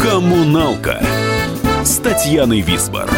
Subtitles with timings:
[0.00, 1.02] Коммуналка
[1.82, 3.10] с Татьяной Висбор.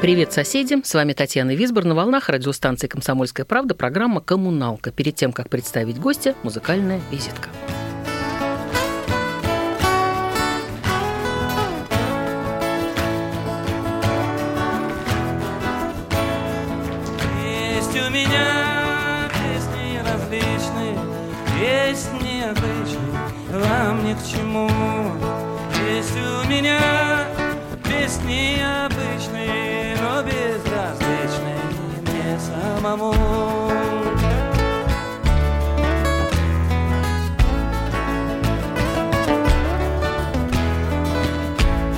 [0.00, 4.90] Привет соседям, с вами Татьяна Висбор на волнах радиостанции «Комсомольская правда» программа «Коммуналка».
[4.90, 7.50] Перед тем, как представить гостя, музыкальная визитка.
[23.62, 24.68] Вам ни к чему.
[25.88, 26.78] Есть у меня
[27.84, 31.60] песни обычные, но безразличные
[32.02, 33.14] мне самому.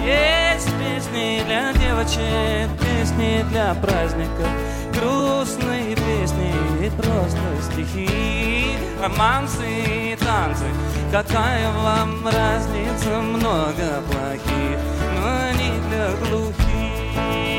[0.05, 4.48] Есть песни для девочек, песни для праздников,
[4.92, 6.52] грустные песни
[6.96, 10.64] просто стихи, романсы и танцы.
[11.10, 14.78] Какая вам разница, много плохих,
[15.20, 17.53] но не для глухих.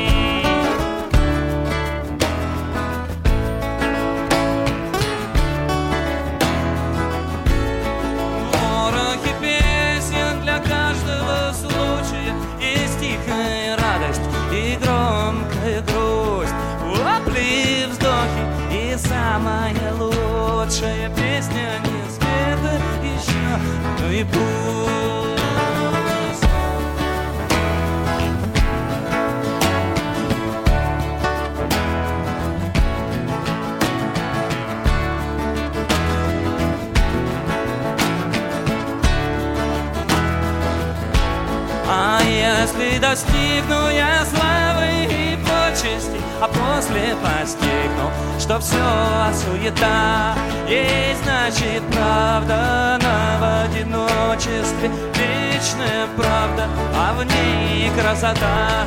[20.66, 23.58] Лучшая песня не спета еще,
[24.00, 24.36] ну и пусть.
[41.88, 44.45] А если достигну я славы
[46.76, 48.76] после постигну, что все
[49.32, 50.34] суета,
[50.68, 58.86] есть значит правда на в одиночестве, вечная правда, а в ней красота.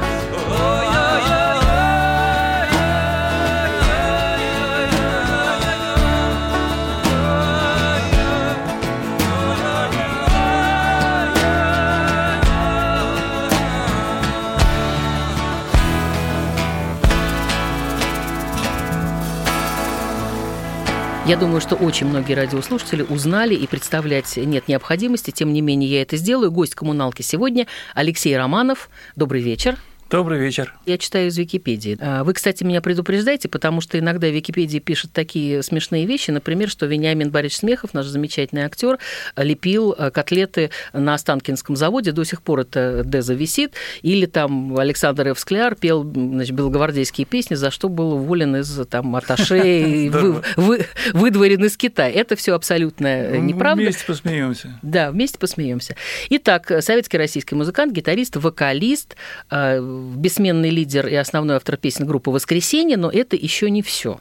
[21.30, 25.30] Я думаю, что очень многие радиослушатели узнали и представлять нет необходимости.
[25.30, 26.50] Тем не менее, я это сделаю.
[26.52, 28.90] Гость коммуналки сегодня Алексей Романов.
[29.16, 29.78] Добрый вечер.
[30.10, 30.74] Добрый вечер.
[30.88, 31.96] Я читаю из Википедии.
[32.02, 36.68] А, Вы, кстати, меня предупреждаете, потому что иногда в Википедии пишут такие смешные вещи, например,
[36.68, 38.98] что Вениамин Борисович Смехов, наш замечательный актер,
[39.38, 45.30] лепил а, котлеты на Останкинском заводе, до сих пор это деза висит, или там Александр
[45.30, 49.60] Эвскляр пел значит, белогвардейские песни, за что был уволен из там, Аташе
[50.06, 52.10] и вы- вы- выдворен из Китая.
[52.10, 53.84] Это все абсолютно Ну, неправда.
[53.84, 54.80] Вместе посмеемся.
[54.82, 55.96] Да, вместе посмеемся.
[56.32, 59.16] Итак, советский российский музыкант, гитарист, вокалист,
[59.52, 64.20] э, бессменный лидер и основной автор песен группы «Воскресенье», но это еще не все.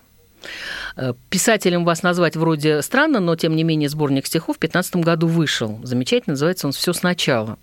[1.31, 5.81] Писателем вас назвать вроде странно, но тем не менее сборник стихов в 2015 году вышел.
[5.83, 7.59] Замечательно, называется он «Все сначала».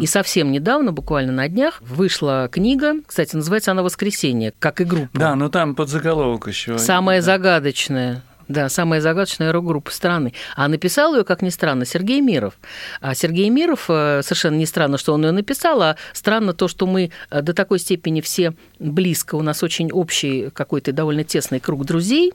[0.00, 5.08] И совсем недавно, буквально на днях, вышла книга, кстати, называется она «Воскресенье», как и группа.
[5.18, 6.78] Да, но там подзаголовок еще.
[6.78, 7.26] Самая Да.
[7.26, 8.22] загадочная.
[8.48, 10.32] Да, самая загадочная рок-группа страны.
[10.54, 12.54] А написал ее, как ни странно, Сергей Миров.
[13.00, 16.86] А Сергей Миров, э, совершенно не странно, что он ее написал, а странно то, что
[16.86, 21.84] мы э, до такой степени все близко, у нас очень общий какой-то довольно тесный круг
[21.84, 22.32] друзей,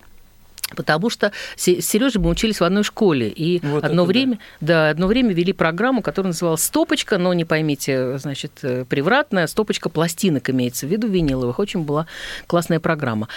[0.76, 4.90] Потому что с Сережей мы учились в одной школе, и Вот одно время, да.
[4.90, 10.50] одно время вели программу, которая называлась «Стопочка», но не поймите, значит, э, превратная, «Стопочка пластинок»
[10.50, 11.60] имеется в виду, виниловых.
[11.60, 12.08] Очень была
[12.48, 13.28] классная программа.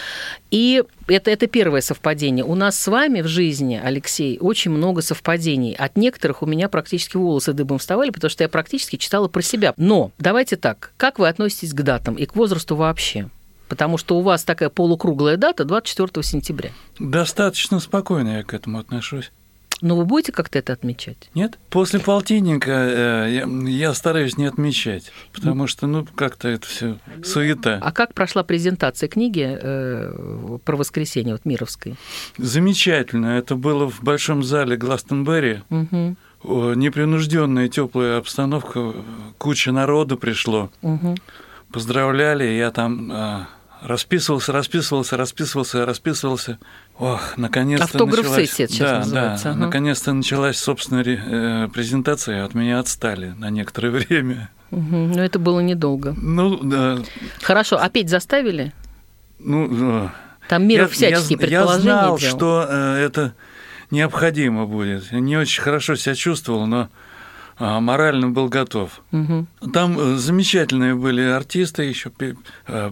[0.51, 2.45] И это, это первое совпадение.
[2.45, 5.75] У нас с вами в жизни, Алексей, очень много совпадений.
[5.75, 9.75] От некоторых у меня практически волосы дыбом вставали, потому что я практически читала про себя.
[9.77, 13.29] Но давайте так, как вы относитесь к датам и к возрасту вообще?
[13.75, 16.71] Потому что у вас такая полукруглая дата 24 сентября.
[17.01, 19.33] Достаточно спокойно я к этому отношусь.
[19.81, 21.17] Но вы будете как-то это отмечать?
[21.35, 21.59] Нет?
[21.71, 27.81] После полтинника э, я, я стараюсь не отмечать, потому что, ну, как-то это все суета.
[27.83, 31.97] А как прошла презентация книги э, про воскресенье вот Мировской?
[32.39, 33.37] Замечательно.
[33.37, 35.63] Это было в большом зале Гластенберри.
[35.69, 36.17] Угу,
[36.77, 38.93] Непринужденная теплая обстановка,
[39.39, 40.71] куча народу пришло.
[40.81, 41.17] угу.
[41.73, 43.47] Поздравляли, я там э,
[43.85, 46.59] расписывался, расписывался, расписывался, расписывался.
[46.99, 48.71] Ох, наконец-то Автограф-сессия началась...
[48.71, 49.59] это сейчас да, называется, Да, ага.
[49.61, 54.51] наконец-то началась, собственно, ре- э, презентация, от меня отстали на некоторое время.
[54.71, 54.81] Угу.
[55.15, 56.15] Но это было недолго.
[56.17, 56.99] Ну, да,
[57.43, 58.73] Хорошо, а петь заставили?
[59.39, 60.05] ну...
[60.07, 60.09] э,
[60.49, 62.37] Там Миров я- всяческие я, предположения Я знал, делал.
[62.37, 63.35] что э, это
[63.91, 65.13] необходимо будет.
[65.13, 66.89] Я не очень хорошо себя чувствовал, но
[67.81, 69.01] морально был готов.
[69.11, 69.47] Мгм.
[69.73, 72.11] Там э, замечательные были артисты, еще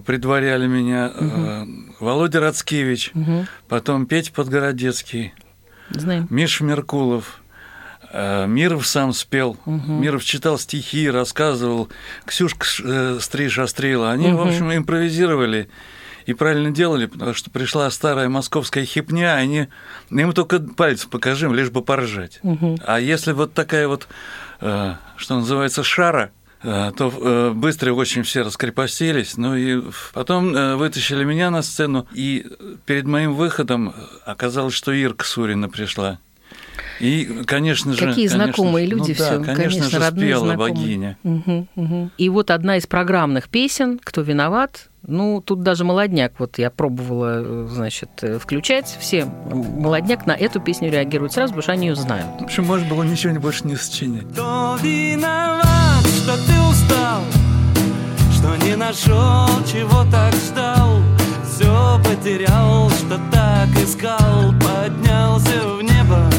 [0.05, 1.11] предваряли меня.
[1.13, 1.65] э,
[1.99, 3.47] Володя Рацкевич, Мгм.
[3.67, 5.33] потом Петя Подгородецкий,
[5.89, 6.27] Знаем.
[6.29, 7.39] Миша Меркулов.
[8.15, 11.89] э, Миров сам спел, Миров читал стихи, рассказывал,
[12.25, 14.11] Ксюшка э, Стриж Острила.
[14.11, 15.67] Они, в общем, импровизировали
[16.27, 19.67] и правильно делали, потому что пришла старая московская хипня, они,
[20.09, 22.39] им только пальцы покажем, лишь бы поржать.
[22.85, 24.13] А если вот такая вот, э,
[25.17, 26.31] что называется, шара,
[26.61, 29.37] э, то э, быстро очень все раскрепостились.
[29.37, 29.81] Ну и
[30.13, 32.45] потом э, вытащили меня на сцену, и
[32.85, 33.93] перед моим выходом
[34.25, 36.19] оказалось, что Ирка Сурина пришла.
[36.99, 37.99] И, конечно же...
[37.99, 40.73] Какие конечно знакомые же, ну люди да, все, конечно, же, родные спела знакомые.
[40.73, 41.17] богиня.
[41.23, 42.11] Мгм, мгм.
[42.17, 47.41] И вот одна из программных песен «Кто виноват?» Ну, тут даже молодняк, вот я пробовала,
[47.43, 48.97] э, значит, э, включать.
[49.01, 52.25] Все молодняк на эту песню реагируют сразу, потому что они ее знают.
[52.39, 54.23] В общем, можно было ничего больше не сочинять.
[54.31, 57.21] Кто виноват, что ты устал,
[58.31, 61.01] что не нашел, чего так ждал,
[61.51, 66.29] все потерял, что так искал, поднялся в небо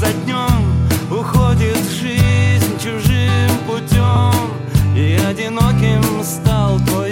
[0.00, 0.64] за днем
[1.10, 4.32] уходит жизнь чужим путем,
[4.96, 7.09] и одиноким стал твой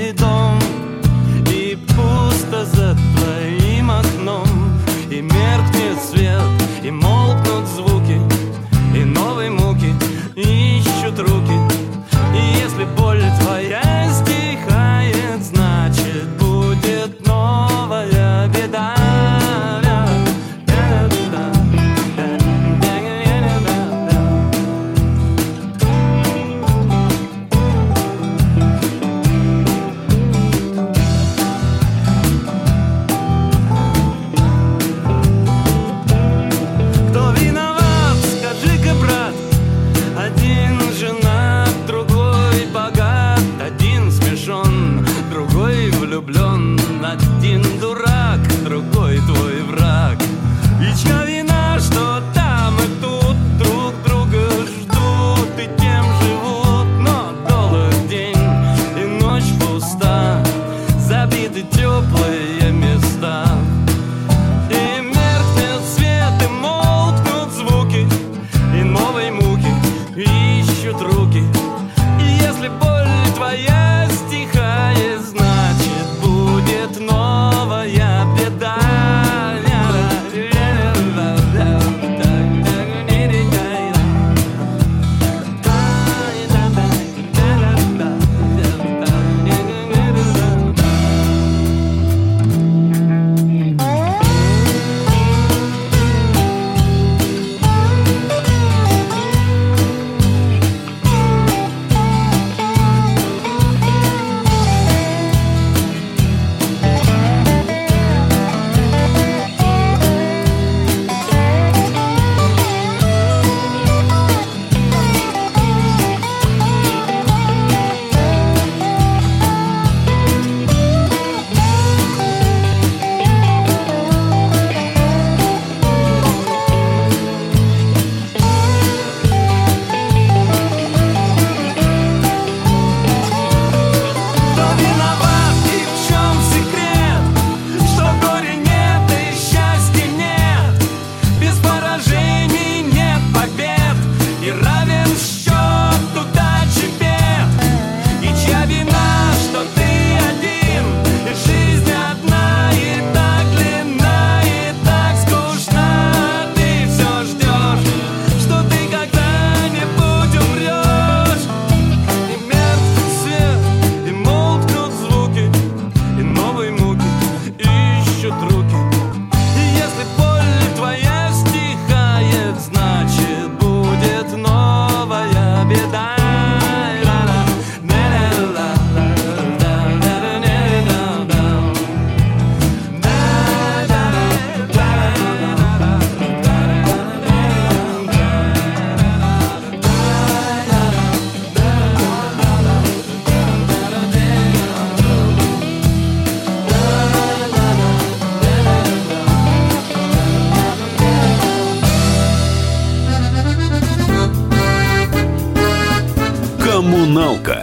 [207.39, 207.63] «Коммуналка»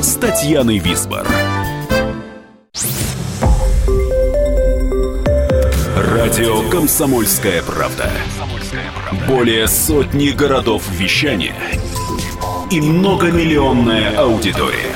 [0.00, 1.26] с Татьяной Висбор.
[5.96, 8.10] Радио «Комсомольская правда».
[9.26, 11.56] Более сотни городов вещания
[12.70, 14.94] и многомиллионная аудитория.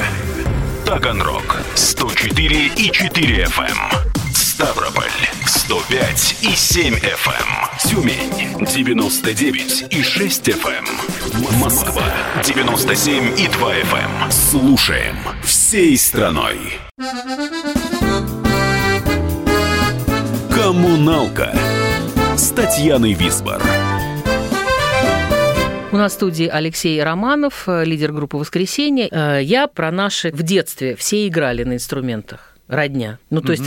[0.85, 4.08] Таганрог 104 и 4 FM.
[5.71, 5.79] Эм.
[5.79, 7.01] Ставрополь 105 и 7 FM.
[7.01, 7.79] эм.
[7.91, 10.87] Тюмень 99 и 6 FM.
[11.61, 12.05] Москва
[12.43, 14.31] 97 и 2 FM.
[14.31, 16.79] Слушаем всей страной.
[20.55, 21.55] Коммуналка
[22.37, 23.63] с Татьяной Висбор.
[25.91, 29.09] У нас в студии Алексей Романов, э, лидер группы «Воскресенье».
[29.11, 32.58] Э, Я про наши в детстве все играли на инструментах.
[32.69, 33.19] Родня.
[33.31, 33.65] Ну, то есть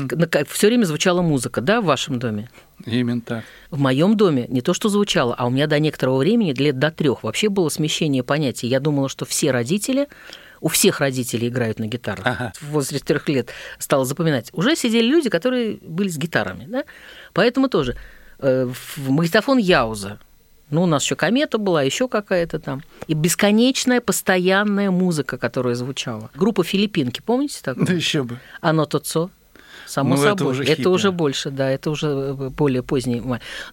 [0.50, 2.50] все время звучала музыка, да, в вашем доме?
[2.86, 3.43] Именно так.
[3.72, 6.91] В моем доме не то, что звучало, а у меня до некоторого времени, лет до
[6.91, 8.67] трех, вообще было смещение понятий.
[8.67, 10.08] Я думала, что все родители,
[10.62, 12.25] у всех родителей играют на гитарах.
[12.25, 12.53] Ага.
[12.62, 14.51] В возрасте трех лет стала запоминать.
[14.53, 16.84] Уже сидели люди, которые были с гитарами, да?
[17.34, 17.98] Поэтому тоже
[18.38, 20.20] э, в магнитофон Яуза.
[20.71, 22.81] Ну, у нас еще комета была, еще какая-то там.
[23.07, 26.31] И бесконечная, постоянная музыка, которая звучала.
[26.33, 27.85] Группа Филиппинки, помните такую?
[27.85, 28.39] Да еще бы.
[28.61, 29.29] Оно тоцо.
[29.85, 30.51] Само Ну, это собой.
[30.53, 31.11] уже это хит, уже да.
[31.11, 33.21] больше, да, это уже э, более поздний.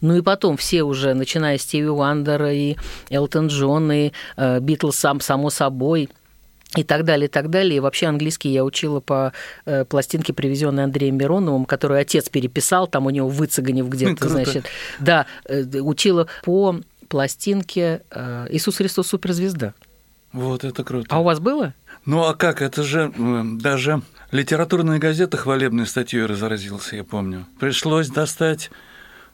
[0.00, 2.76] Ну и потом все уже, начиная с Стиви Уандера и
[3.08, 6.08] Элтон Джон, и э, Битлз сам, само собой,
[6.80, 7.76] и так далее, и так далее.
[7.76, 9.32] И вообще английский я учила по
[9.64, 14.44] э, пластинке, привезенной Андреем Мироновым, которую отец переписал, там у него выцеганив где-то, Круто.
[14.44, 14.66] значит.
[15.00, 19.74] Да, э, учила по пластинке э, «Иисус Христос суперзвезда».
[20.32, 21.06] Вот это круто.
[21.08, 21.74] А у вас было?
[22.04, 22.60] Ну а как?
[22.60, 27.46] Это же даже литературная газета хвалебной статьей разразился, я помню.
[27.58, 28.70] Пришлось достать,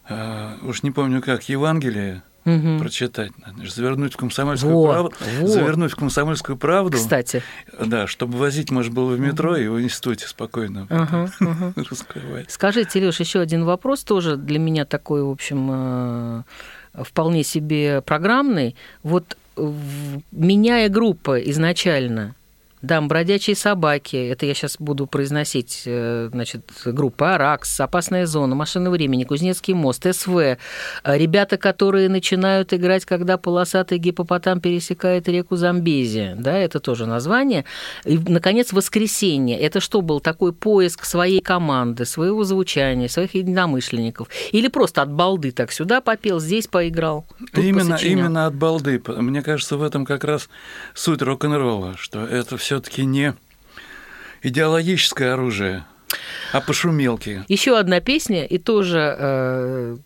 [0.09, 2.79] э, уж не помню как, Евангелие Мгм.
[2.79, 5.47] прочитать, надо завернуть в комсомольскую Во, правду, во.
[5.49, 7.43] завернуть в комсомольскую правду, Кстати.
[7.81, 11.73] да, чтобы возить можно было в метро и в институте спокойно Ага, ага.
[11.91, 12.51] раскрывать.
[12.51, 16.43] Скажите, Леш, еще один вопрос тоже для меня такой, в общем, э,
[17.03, 18.77] вполне себе программный.
[19.03, 19.37] Вот
[20.33, 22.35] меняя группа изначально,
[22.85, 28.91] дам бродячие собаки, это я сейчас буду произносить, э, значит, группа Аракс, Опасная зона, Машина
[28.91, 30.57] времени, Кузнецкий мост, СВ, э,
[31.05, 37.65] ребята, которые начинают играть, когда полосатый гипопотам пересекает реку Замбези, да, это тоже название.
[38.05, 39.59] И, наконец, воскресенье.
[39.59, 44.29] Это что был такой поиск своей команды, своего звучания, своих единомышленников?
[44.53, 47.27] Или просто от балды так сюда попел, здесь поиграл?
[47.55, 48.27] Именно, посочинял?
[48.27, 49.03] именно от балды.
[49.07, 50.49] Мне кажется, в этом как раз
[50.95, 53.35] суть рок-н-ролла, что это все-таки не
[54.43, 55.85] идеологическое оружие,
[56.53, 57.45] а пошумелки.
[57.49, 59.97] Еще одна песня, и тоже, э,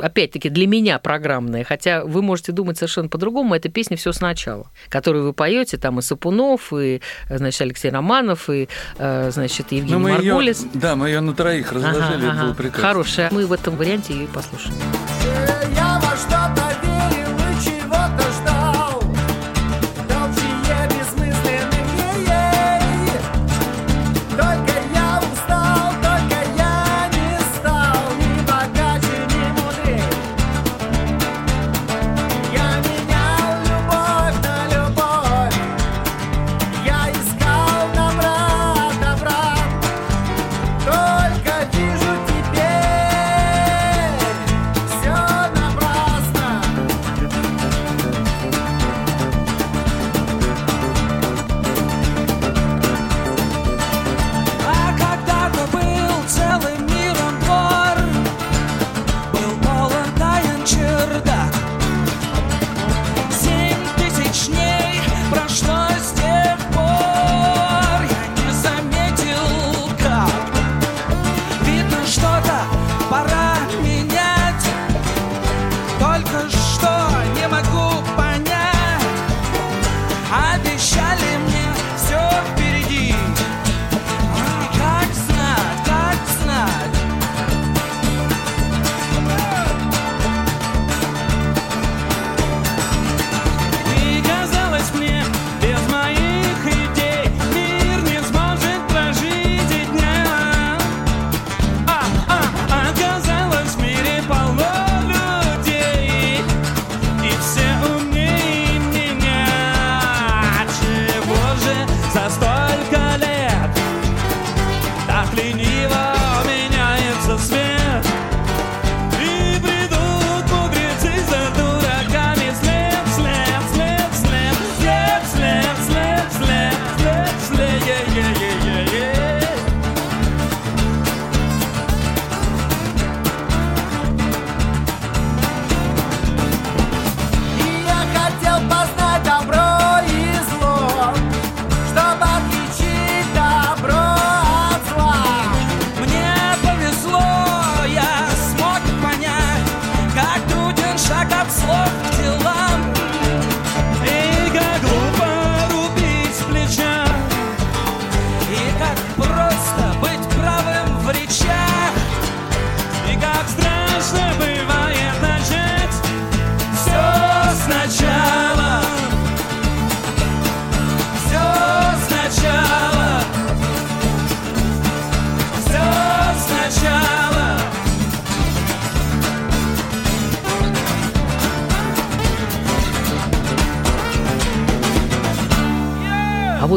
[0.00, 5.24] опять-таки, для меня программная, хотя вы можете думать совершенно по-другому, эта песня все сначала, которую
[5.24, 8.68] вы поете, там и Сапунов, и, значит, Алексей Романов, и,
[8.98, 10.66] э, значит, Евгений Ну, мы её- Маргулис.
[10.74, 12.44] да, мы ее на троих разложили, Ага, это ага.
[12.44, 12.82] было прекрасно.
[12.88, 13.28] Хорошая.
[13.32, 14.74] Мы в этом варианте ее и послушаем.
[15.74, 16.16] Я во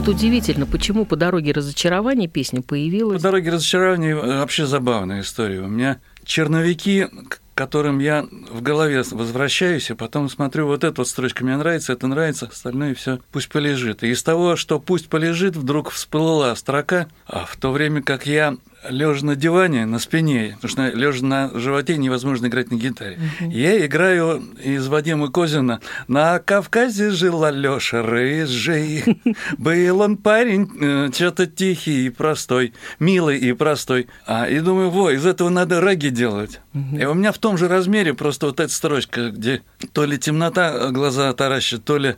[0.01, 3.21] вот удивительно, почему по дороге разочарования песня По появилась.
[3.21, 5.59] дороге разочарования э, вообще забавная история.
[5.59, 11.07] У меня черновики, к которым я в голове возвращаюсь, и потом смотрю, вот эта вот
[11.07, 14.01] строчка мне нравится, это нравится, остальное все пусть полежит.
[14.01, 18.55] И из того, что пусть полежит, вдруг всплыла строка, а в то время как я
[18.89, 23.19] лежа на диване, на спине, потому что лежа на животе невозможно играть на гитаре.
[23.39, 29.03] Я играю из Вадима Козина «На Кавказе жил Алёша рыжий,
[29.57, 34.07] был он парень что-то тихий и простой, милый и простой».
[34.25, 36.59] А, и думаю, во, из этого надо раги делать.
[36.73, 39.61] И у меня в том же размере просто вот эта строчка, где
[39.93, 42.15] то ли темнота глаза таращит, то ли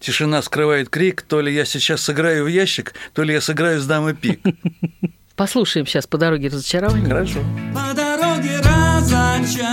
[0.00, 3.86] Тишина скрывает крик, то ли я сейчас сыграю в ящик, то ли я сыграю с
[3.86, 4.40] дамы пик.
[5.38, 7.06] Послушаем сейчас по дороге разочарования.
[7.08, 7.38] Хорошо.
[7.72, 9.68] По дороге разочарований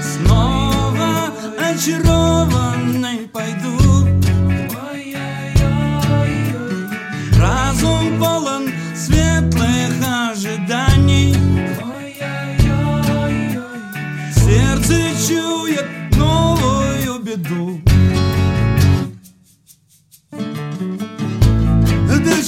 [0.00, 4.13] Снова очарованный пойду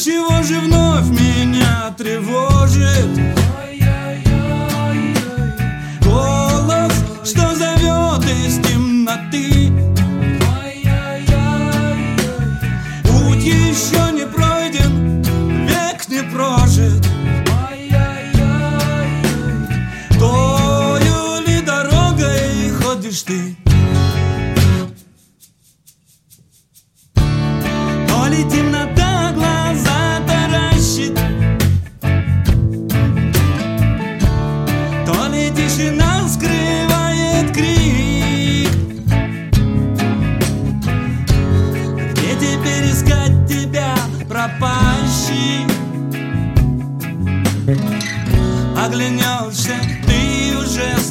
[0.06, 3.10] чего же вновь меня тревожит?
[6.00, 6.92] Голос,
[7.24, 9.55] что зовет из темноты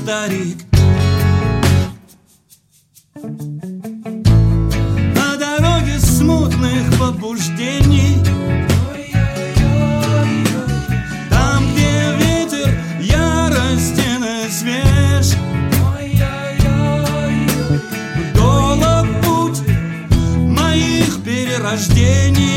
[0.06, 0.58] старик.
[5.16, 8.24] На дороге смутных побуждений.
[11.32, 12.70] Там, где ветер
[13.02, 15.28] яростен и свеж
[18.36, 19.62] Долг путь
[20.38, 22.55] моих перерождений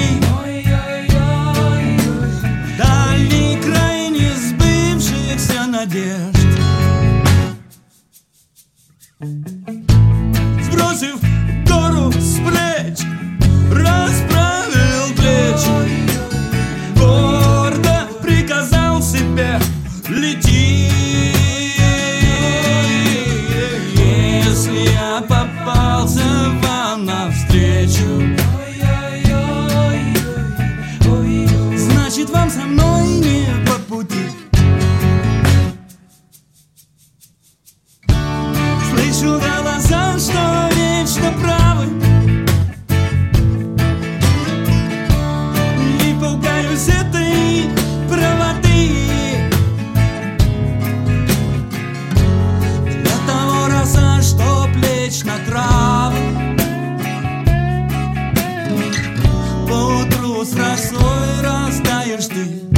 [60.28, 62.77] С росой растаешь ты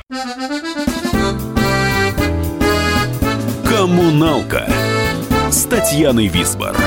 [3.81, 4.67] Коммуналка.
[5.49, 6.77] С Татьяной Висбор.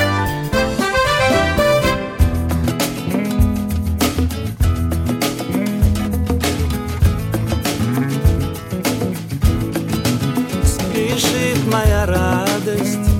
[10.62, 13.10] Спешит моя радость.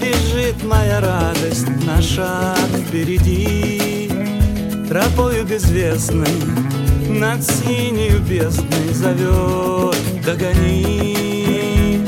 [0.00, 4.12] Бежит моя радость на шаг впереди.
[4.88, 6.28] Тропою безвестной
[7.08, 12.00] над синею бездной зовет Догони.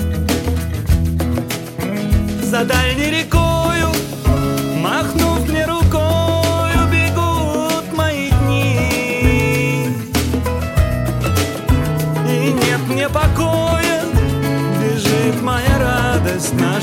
[2.42, 3.88] За дальней рекою
[4.80, 9.90] Махнув мне рукою Бегут мои дни.
[12.26, 14.02] И нет мне покоя,
[14.80, 16.80] бежит моя радость на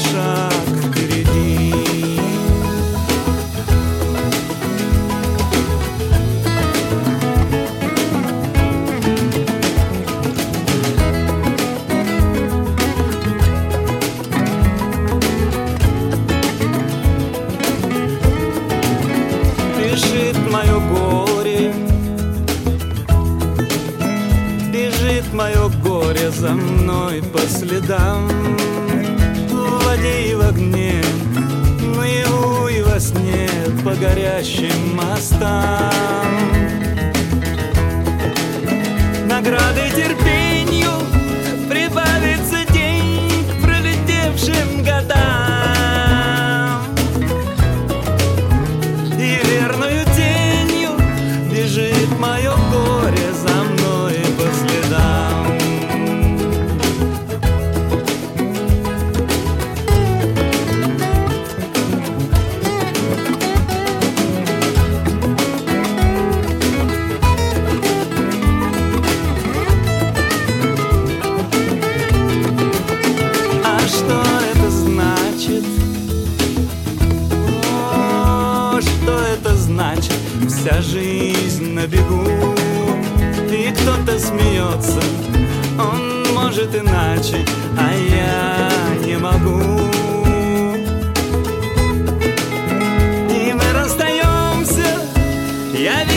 [86.53, 87.43] может иначе,
[87.75, 88.69] а я
[89.03, 89.89] не могу.
[93.27, 94.85] И мы расстаемся
[95.73, 96.12] Я вижу,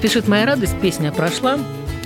[0.00, 1.58] «Спешит моя радость» песня прошла.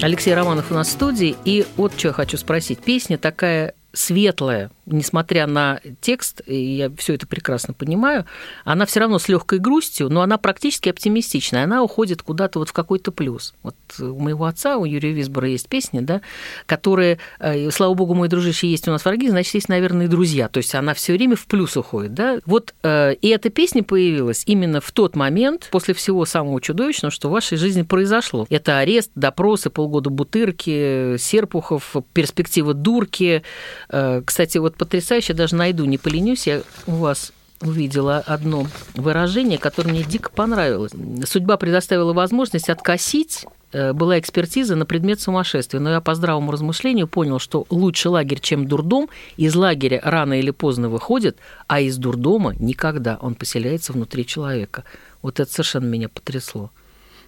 [0.02, 1.36] Алексей Романов у нас в студии.
[1.44, 2.80] И вот что я хочу спросить.
[2.80, 8.26] Песня такая светлая, несмотря на текст, и я все это прекрасно понимаю,
[8.64, 11.64] она все равно с легкой грустью, но она практически оптимистичная.
[11.64, 13.54] Она уходит куда-то вот в какой-то плюс.
[13.62, 16.20] Вот у моего отца, у Юрия Висбора есть песни, да,
[16.66, 20.08] которые, э, слава богу, мой дружище есть у нас в Арге, значит, есть, наверное, и
[20.08, 20.48] друзья.
[20.48, 22.40] То есть она все время в плюс уходит, да.
[22.44, 27.28] Вот э, и эта песня появилась именно в тот момент, после всего самого чудовищного, что
[27.28, 28.46] в вашей жизни произошло.
[28.50, 33.42] Это арест, допросы, полгода бутырки, Серпухов, перспектива дурки.
[33.88, 39.90] Э, Кстати, вот потрясающе, даже найду, не поленюсь, я у вас увидела одно выражение, которое
[39.90, 40.92] мне дико понравилось.
[41.26, 47.08] Судьба предоставила возможность откосить э, была экспертиза на предмет сумасшествия, но я по здравому размышлению
[47.08, 49.08] понял, что лучше лагерь, чем дурдом.
[49.36, 53.18] Из лагеря рано или поздно выходит, а из дурдома никогда.
[53.20, 54.84] Он поселяется внутри человека.
[55.22, 56.70] Вот это совершенно меня потрясло.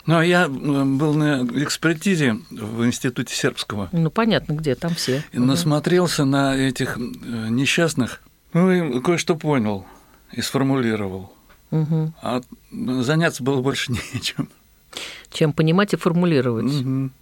[0.07, 3.89] Ну, а я э, был на экспертизе в Институте Сербского.
[3.93, 5.25] Ну, понятно, где, там все.
[5.33, 8.21] И насмотрелся на этих э, несчастных,
[8.53, 9.85] ну и кое-что понял
[10.33, 11.33] и сформулировал.
[11.71, 12.15] Мгм.
[12.23, 12.41] А
[12.71, 14.49] заняться было больше нечем.
[15.31, 16.73] Чем понимать и формулировать.
[16.73, 17.13] Мгм.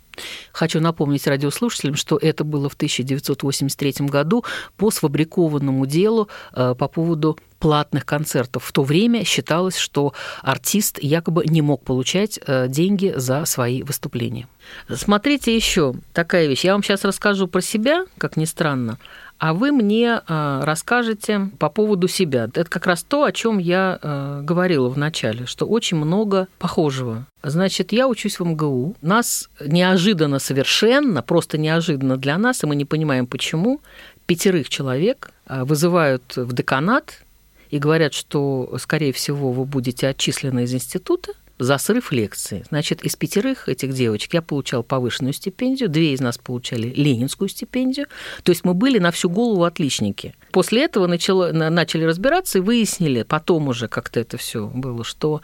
[0.52, 4.44] Хочу напомнить радиослушателям, что это было в 1983 году
[4.76, 8.64] по сфабрикованному делу э, по поводу платных концертов.
[8.64, 14.48] В то время считалось, что артист якобы не мог получать э, деньги за свои выступления.
[14.94, 16.64] Смотрите еще такая вещь.
[16.64, 18.98] Я вам сейчас расскажу про себя, как ни странно,
[19.38, 22.44] а вы мне э, расскажете по поводу себя.
[22.44, 27.26] Это как раз то, о чем я э, говорила в начале, что очень много похожего.
[27.42, 28.96] Значит, я учусь в МГУ.
[29.02, 33.80] Нас неожиданно совершенно, просто неожиданно для нас, и мы не понимаем почему,
[34.26, 37.22] пятерых человек э, вызывают в деканат
[37.70, 42.64] и говорят, что, скорее всего, вы будете отчислены из института, за срыв лекции.
[42.68, 48.06] Значит, из пятерых этих девочек я получал повышенную стипендию, две из нас получали ленинскую стипендию.
[48.42, 50.34] То есть мы были на всю голову отличники.
[50.50, 55.42] После этого начало, начали разбираться и выяснили, потом уже как-то это все было, что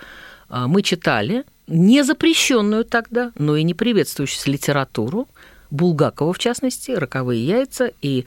[0.48, 5.28] а, мы читали не запрещенную тогда, но и не приветствующуюся литературу,
[5.70, 8.24] Булгакова, в частности, «Роковые яйца» и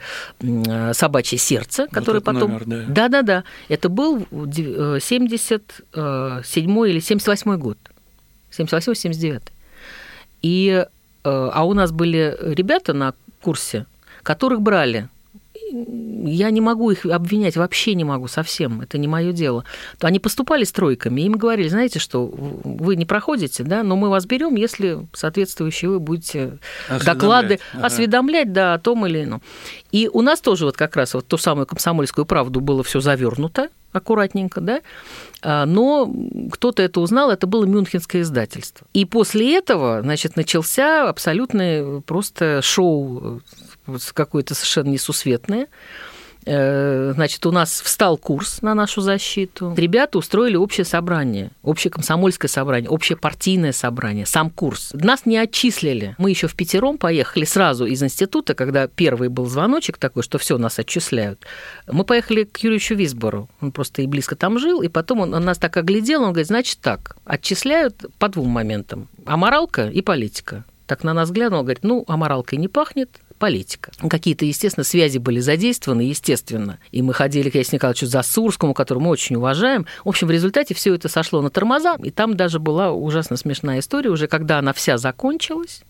[0.92, 2.50] «Собачье сердце», который этот потом...
[2.50, 2.84] номер, да.
[2.88, 3.44] Да-да-да.
[3.68, 7.78] Это был 77 или 78 год.
[8.50, 9.42] 78-79.
[10.42, 10.86] И, э,
[11.24, 13.86] а у нас были ребята на курсе,
[14.22, 15.08] которых брали
[15.70, 19.64] я не могу их обвинять, вообще не могу совсем, это не мое дело.
[19.98, 23.96] То они поступали с тройками, и им говорили, знаете, что вы не проходите, да, но
[23.96, 27.04] мы вас берем, если соответствующие вы будете Осведомлять.
[27.04, 27.86] доклады Ага.
[27.86, 29.42] осведомлять, да, о том или ином.
[29.92, 33.68] И у нас тоже вот как раз вот ту самую комсомольскую правду было все завернуто
[33.94, 34.82] аккуратненько, да,
[35.42, 36.12] А, но
[36.52, 38.86] кто-то это узнал, это было мюнхенское издательство.
[38.92, 43.40] И после этого, значит, начался абсолютный просто шоу
[43.86, 45.68] э, какое-то совершенно несусветное.
[46.46, 49.74] Э, Значит, у нас встал курс на нашу защиту.
[49.76, 54.90] Ребята устроили общее собрание, общее комсомольское собрание, общее партийное собрание, сам курс.
[54.94, 56.14] Нас не отчислили.
[56.18, 60.58] Мы еще в пятером поехали сразу из института, когда первый был звоночек такой, что все
[60.58, 61.40] нас отчисляют.
[61.86, 63.48] Мы поехали к Юрьевичу Висбору.
[63.60, 66.48] Он просто и близко там жил, и потом он, он нас так оглядел, он говорит,
[66.48, 69.08] значит так, отчисляют по двум моментам.
[69.24, 70.64] Аморалка и политика.
[70.86, 73.90] Так на нас глянул, говорит, ну, аморалкой не пахнет, политика.
[74.08, 76.78] Какие-то, естественно, связи были задействованы, естественно.
[76.90, 79.86] И мы ходили к Ясне Николаевичу Засурскому, которого мы очень уважаем.
[80.04, 83.80] В общем, в результате все это сошло на тормоза, и там даже была ужасно смешная
[83.80, 85.82] история, уже когда она вся закончилась,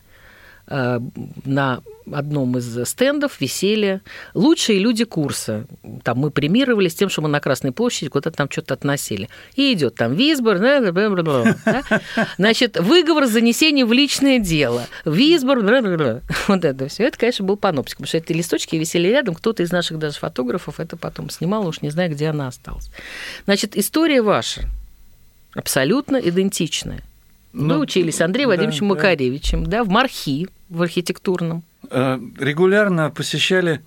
[0.67, 4.01] на одном из стендов висели
[4.35, 5.67] лучшие люди курса.
[6.03, 9.29] Там мы премировались тем, что мы на Красной площади куда-то там что-то относили.
[9.57, 11.83] И идет там Висбор, да,
[12.37, 14.87] значит, выговор занесения в личное дело.
[15.05, 15.61] Висбор,
[16.49, 17.05] вот это все.
[17.05, 19.35] Это, конечно, был паноптик, потому что эти листочки висели рядом.
[19.35, 22.91] Кто-то из наших даже фотографов это потом снимал, уж не знаю, где она осталась.
[23.45, 24.69] Значит, история ваша
[25.55, 27.03] абсолютно идентичная.
[27.55, 28.95] Вы Ну, учились с Андреем да, Владимировичем да.
[28.95, 31.63] Макаревичем, да, в Мархи, в архитектурном.
[31.91, 33.81] Э, Регулярно посещали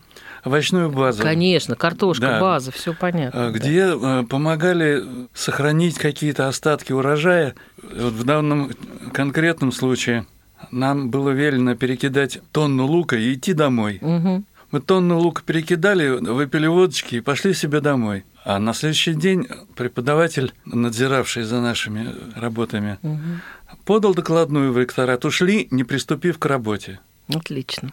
[0.46, 1.22] овощную базу.
[1.22, 2.40] Конечно, картошка, Да.
[2.40, 3.38] база, все понятно.
[3.38, 3.52] э, да.
[3.52, 5.04] где э, помогали
[5.34, 7.56] сохранить какие-то остатки урожая.
[7.84, 8.72] Вот в данном
[9.14, 10.26] конкретном случае
[10.72, 14.00] нам было велено перекидать тонну лука и идти домой.
[14.02, 14.46] Мгм.
[14.72, 18.26] Мы тонну лука перекидали, выпили водочки и пошли себе домой.
[18.44, 23.42] А на следующий день преподаватель, надзиравший за нашими работами, Мгм.
[23.86, 25.26] подал докладную в ректорат.
[25.26, 27.00] Ушли, не приступив к работе.
[27.34, 27.92] Отлично.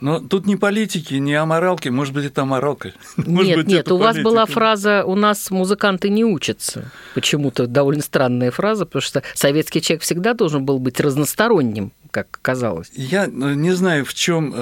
[0.00, 2.92] Но тут ни политики, ни аморалки, может быть, это аморалка.
[3.16, 4.52] Нет, быть, нет, это у вас была политика.
[4.52, 6.90] фраза «у нас музыканты не учатся».
[7.14, 12.90] Почему-то довольно странная фраза, потому что советский человек всегда должен был быть разносторонним, как казалось.
[12.94, 14.54] Я э, не знаю, в чем,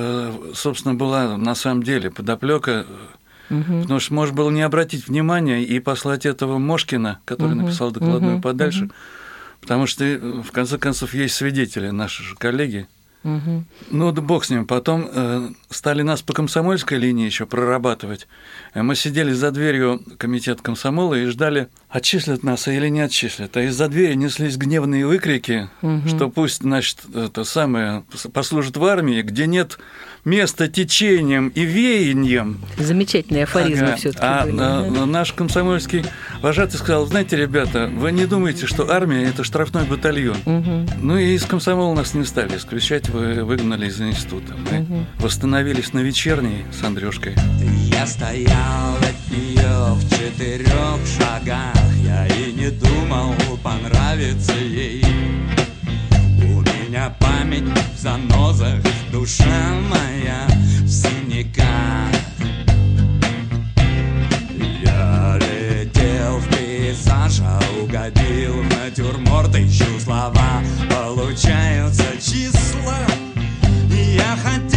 [0.54, 2.86] собственно, была на самом деле подоплека,
[3.48, 3.82] Мгм.
[3.82, 8.34] потому что можно было не обратить внимания и послать этого Мошкина, который Мгм, написал докладную
[8.34, 8.92] мгм, подальше, мгм.
[9.60, 12.88] потому что, э, в конце концов, есть свидетели, наши же коллеги.
[13.26, 13.66] Мгм.
[13.90, 14.66] Ну, да бог с ним.
[14.66, 18.28] Потом э, стали нас по комсомольской линии еще прорабатывать.
[18.72, 23.56] Э, Мы сидели за дверью комитета комсомола и ждали, отчислят нас или не отчислят.
[23.56, 26.08] А из-за двери неслись гневные выкрики, Мгм.
[26.08, 29.78] что пусть, значит, это самое, послужит в армии, где нет
[30.26, 32.60] места течением и веянием.
[32.76, 33.96] Замечательные афоризмы Ага.
[33.96, 34.54] все-таки А были.
[34.54, 35.06] э, да.
[35.06, 36.04] наш комсомольский
[36.42, 40.36] вожатый сказал, знаете, ребята, вы не думайте, что армия– это штрафной батальон.
[40.44, 40.88] Мгм.
[41.00, 44.54] Ну и из комсомола нас не стали исключать, вы выгнали из института.
[44.70, 45.06] Мы Мгм.
[45.20, 47.34] восстановились на вечерней с Андрюшкой.
[47.90, 55.04] Я стоял от нее в четырех шагах Я и не думал понравиться ей
[56.88, 60.46] меня память в занозах Душа моя
[60.82, 62.10] в синяках.
[64.82, 72.98] Я летел в пейзаж, а угодил в натюрморт Ищу слова, получаются числа.
[73.90, 74.75] Я хотел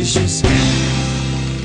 [0.00, 0.49] peixes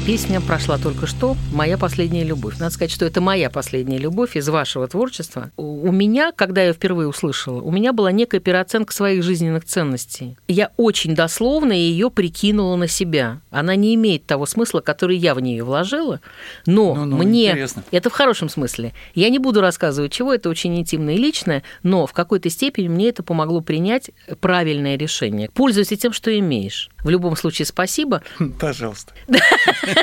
[0.06, 2.60] Песня прошла только что «Моя последняя любовь».
[2.60, 5.50] Надо сказать, что это моя последняя любовь из вашего творчества.
[5.58, 10.38] У меня, когда я впервые услышала, у меня была некая переоценка своих жизненных ценностей.
[10.48, 13.42] Я очень дословно ее прикинула на себя.
[13.50, 16.22] Она не имеет того смысла, который я в нее вложила,
[16.68, 17.50] но Ну-ну, мне...
[17.50, 17.84] интересно.
[17.90, 18.94] Это в хорошем смысле.
[19.16, 23.10] Я не буду рассказывать, чего, это очень интимное и личное, но в какой-то степени мне
[23.10, 25.50] это помогло принять правильное решение.
[25.52, 26.92] Пользуйся тем, что имеешь.
[27.04, 28.22] В любом случае, спасибо.
[28.60, 29.14] Пожалуйста.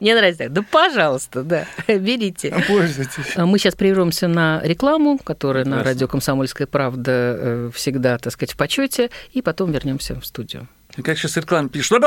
[0.00, 0.52] Мне нравится так.
[0.52, 2.54] Да, пожалуйста, да, берите.
[2.68, 3.36] Пользуйтесь.
[3.36, 8.56] Мы сейчас прервемся на рекламу, которая на радио «Комсомольская правда» э, всегда, так сказать, в
[8.56, 10.68] почете, и потом вернемся в студию.
[11.02, 12.00] Как сейчас реклама пишет.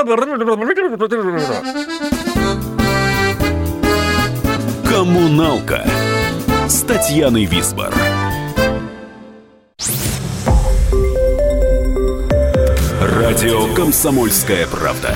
[4.88, 5.86] Коммуналка
[6.68, 7.94] с Татьяной Висбор.
[13.02, 15.16] Радио «Комсомольская правда».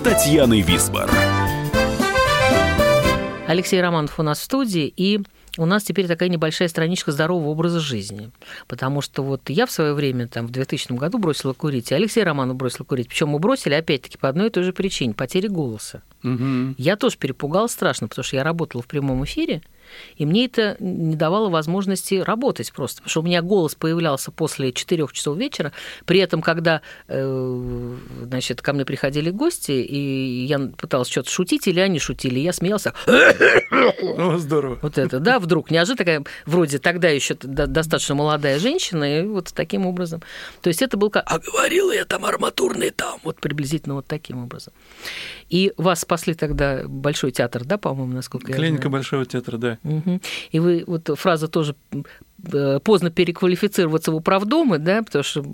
[0.00, 1.10] с Татьяной Висбор.
[3.46, 5.20] Алексей Романов у нас в студии, и
[5.58, 8.30] у нас теперь такая небольшая страничка здорового образа жизни.
[8.66, 12.24] Потому что вот я в свое время, там, в 2000 году бросила курить, и Алексей
[12.24, 13.08] Романов бросил курить.
[13.08, 16.00] Причем мы бросили, опять-таки, по одной и той же причине– потери голоса.
[16.22, 16.76] Мгм.
[16.78, 19.60] Я тоже перепугалась страшно, потому что я работала в прямом эфире,
[20.16, 22.98] и мне это не давало возможности работать просто.
[22.98, 25.72] Потому что у меня голос появлялся после 4 часов вечера.
[26.04, 31.80] При этом, когда э, значит, ко мне приходили гости, и я пыталась что-то шутить, или
[31.80, 32.94] они шутили, я смеялся.
[33.06, 34.78] О, здорово.
[34.82, 39.86] Вот это, да, вдруг неожиданно такая, вроде тогда еще достаточно молодая женщина, и вот таким
[39.86, 40.22] образом.
[40.62, 44.44] То есть это был как, а говорила я там арматурный там, вот приблизительно вот таким
[44.44, 44.72] образом.
[45.50, 48.88] И вас спасли тогда Большой театр, да, по-моему, насколько я Клиника?
[48.88, 49.78] Большого театра, да.
[49.82, 50.20] Мгм.
[50.52, 51.74] И вы, вот фраза тоже
[52.52, 55.44] э, поздно переквалифицироваться в управдомы, да, потому что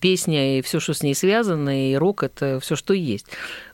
[0.00, 3.26] песня и все, что с ней связано, и рок это все, что есть.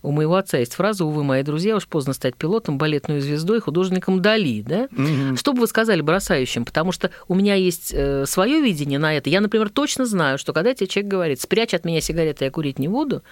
[0.02, 4.22] У моего отца есть фраза «Увы, мои друзья, уж поздно стать пилотом, балетной звездой, художником
[4.22, 4.62] Дали».
[4.62, 4.88] Да?
[5.36, 6.64] Что бы вы сказали бросающим?
[6.64, 9.28] Потому что у меня есть свое видение на это.
[9.28, 12.78] Я, например, точно знаю, что когда тебе человек говорит «спрячь от меня сигареты, я курить
[12.78, 13.22] не буду»,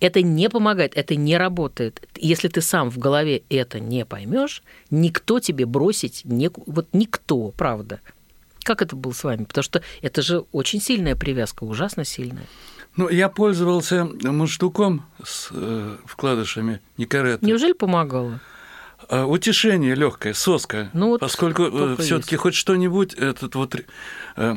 [0.00, 2.06] это не помогает, это не работает.
[2.16, 6.50] Если ты сам в голове это не поймешь, никто тебе бросить не...
[6.66, 8.00] Вот никто, правда.
[8.62, 9.44] Как это было с вами?
[9.44, 12.46] Потому что это же очень сильная привязка, ужасно сильная.
[12.96, 17.46] Ну, я пользовался мундштуком с э, вкладышами Никаретта.
[17.46, 18.40] Неужели помогало?
[19.08, 20.90] А, Утешение легкое, соска.
[20.92, 23.76] Ну вот поскольку только все-таки хоть что-нибудь этот вот
[24.36, 24.56] э,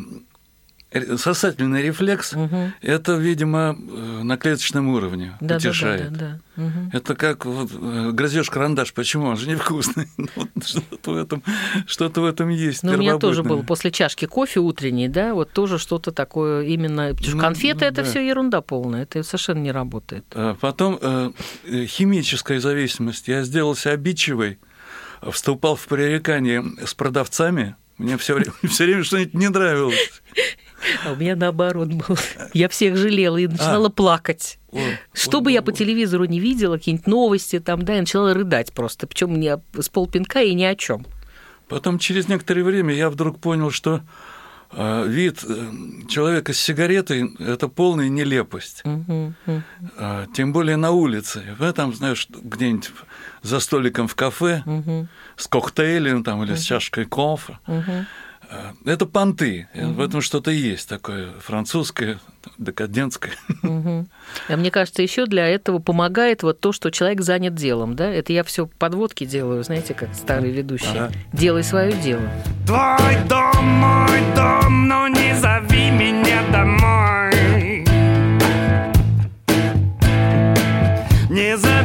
[1.17, 2.73] сосательный рефлекс, Мгм.
[2.81, 6.13] это, видимо, э, на клеточном уровне Да, да, да, утешает.
[6.13, 6.61] да, да.
[6.61, 6.89] Мгм.
[6.91, 10.07] Это как вот, грызешь карандаш, почему он же невкусный?
[10.17, 11.43] Ну, что-то в этом,
[11.87, 12.83] что-то в этом есть.
[12.83, 17.13] Ну, у меня тоже было после чашки кофе утренней, да, вот тоже что-то такое именно...
[17.13, 18.03] Ну, конфеты это да.
[18.03, 20.25] все ерунда полная, это совершенно не работает.
[20.33, 21.31] А Потом э,
[21.65, 23.27] э, химическая зависимость.
[23.27, 24.59] Я сделался обидчивый,
[25.31, 27.75] вступал в пререкание с продавцами.
[27.97, 30.21] Мне все время, все время что-нибудь не нравилось.
[31.05, 32.17] А у меня наоборот было.
[32.53, 34.57] Я всех жалела и начинала плакать.
[34.71, 34.79] О,
[35.13, 38.33] Что о, бы я о, по телевизору не видела, какие-нибудь новости там, да, я начала
[38.33, 39.07] рыдать просто.
[39.07, 41.05] Причем не с полпинка и ни о чем.
[41.67, 44.01] Потом через некоторое время я вдруг понял, что
[44.71, 45.71] э, вид э,
[46.09, 48.83] человека с сигаретой– это полная нелепость.
[49.97, 51.55] А, Тем более на улице.
[51.57, 52.91] В этом, знаешь, где-нибудь
[53.41, 54.63] за столиком в кафе
[55.37, 57.57] с коктейлем там, или с чашкой кофе.
[57.67, 58.05] А,
[58.85, 59.67] Это понты.
[59.73, 62.19] В этом что-то есть такое французское,
[62.57, 63.31] декадентское.
[63.63, 68.09] А мне кажется, еще для этого помогает вот то, что человек занят делом, да?
[68.09, 70.97] Это я все подводки делаю, знаете, как старый ведущий.
[70.97, 71.11] Ага.
[71.31, 72.29] Делай свое дело.
[72.65, 77.85] Твой дом, мой дом, но не зови меня домой.
[81.29, 81.80] Не запирай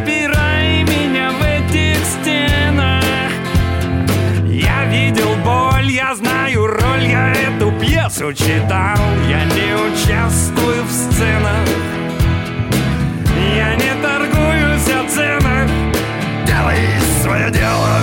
[8.06, 8.96] эту пьесу читал.
[9.28, 11.68] Я не участвую в сценах.
[13.56, 15.68] Я не торгуюсь о ценах.
[16.46, 16.78] Делай
[17.22, 18.00] свое дело.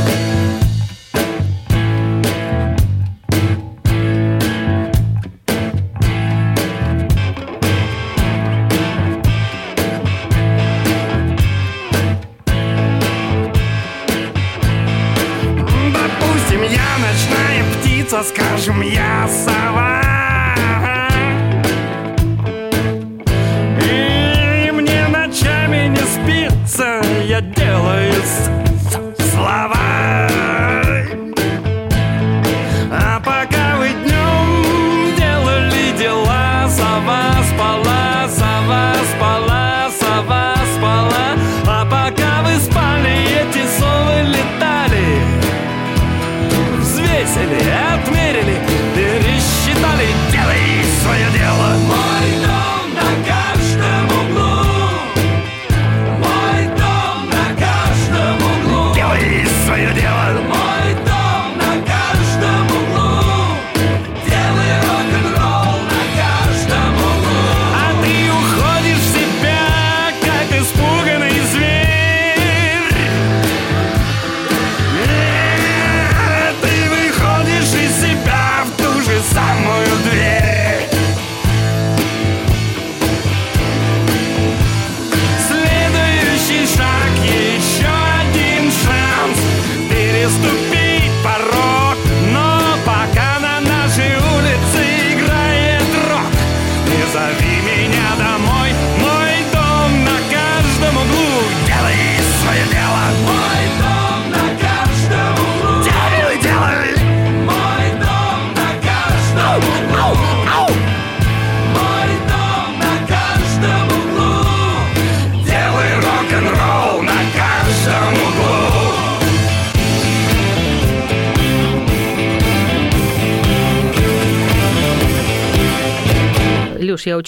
[18.24, 19.93] Скажем, я сова.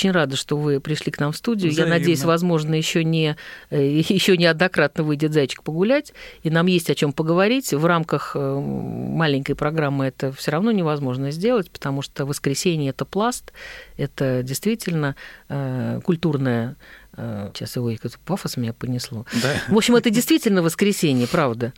[0.06, 1.72] Очень рада, что вы пришли к нам в студию.
[1.72, 1.94] Взаимно.
[1.94, 3.36] Я надеюсь, возможно, еще не
[3.70, 7.74] э, еще неоднократно выйдет зайчик погулять, и нам есть о чем поговорить.
[7.74, 13.52] В рамках э, маленькой программы это все равно невозможно сделать, потому что воскресенье это пласт,
[13.98, 15.16] это действительно
[15.50, 16.78] э, культурное Э,
[17.16, 19.26] Сейчас его какой-то пафос меня понесло.
[19.42, 19.54] Да.
[19.70, 21.74] В общем, это действительно воскресенье, правда.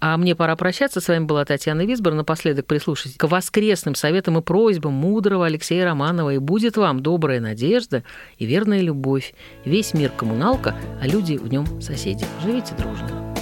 [0.00, 1.00] А мне пора прощаться.
[1.00, 2.14] С вами была Татьяна Висбор.
[2.14, 6.34] Напоследок прислушайтесь к воскресным советам и просьбам мудрого Алексея Романова.
[6.34, 8.04] И будет вам добрая надежда
[8.38, 9.34] и верная любовь.
[9.64, 12.26] Весь мир коммуналка, а люди в нем соседи.
[12.42, 13.34] Живите дружно.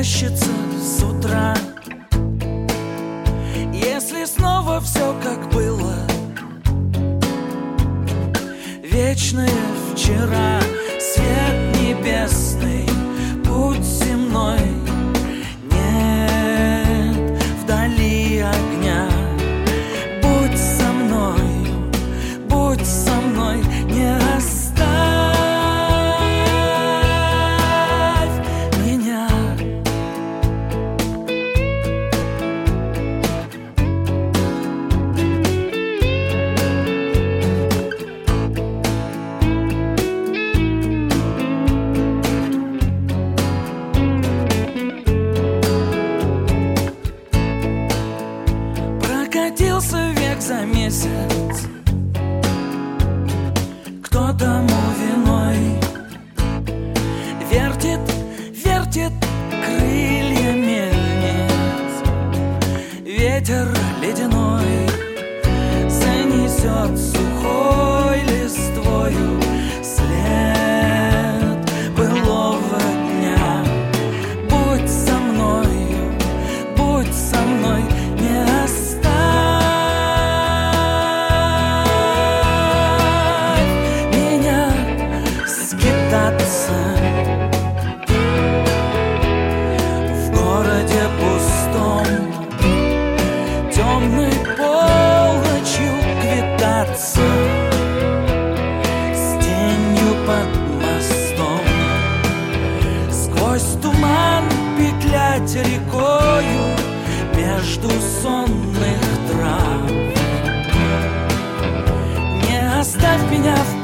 [0.00, 0.50] Тащится
[0.82, 1.54] с утра.
[3.70, 5.92] Если снова все как было
[8.82, 9.50] Вечное
[9.92, 10.58] вчера
[10.98, 12.88] Свет небесный
[13.44, 14.60] Путь земной.
[15.70, 18.69] Нет вдали огня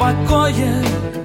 [0.06, 1.15] меня в покое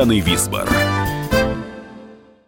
[0.00, 0.79] «Коммуналка» с Татьяной Висбор.